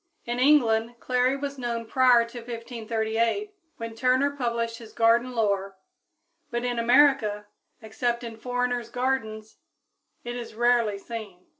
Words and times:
In 0.25 0.39
England 0.39 0.95
clary 0.99 1.37
was 1.37 1.59
known 1.59 1.85
prior 1.85 2.25
to 2.27 2.39
1538, 2.39 3.53
when 3.77 3.93
Turner 3.93 4.31
published 4.35 4.79
his 4.79 4.93
garden 4.93 5.33
lore, 5.35 5.77
but 6.49 6.65
in 6.65 6.79
America, 6.79 7.45
except 7.83 8.23
in 8.23 8.35
foreigners' 8.35 8.89
gardens, 8.89 9.57
it 10.23 10.35
is 10.35 10.55
rarely 10.55 10.97
seen. 10.97 11.45